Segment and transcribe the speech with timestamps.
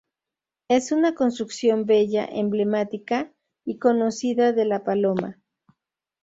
[0.67, 3.31] Es una construcción bella, emblemática
[3.63, 5.37] y conocida de La Paloma.